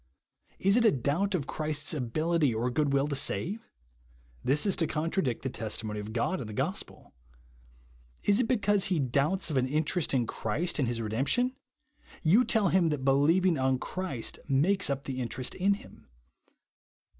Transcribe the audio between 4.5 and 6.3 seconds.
is to contradict the testimony of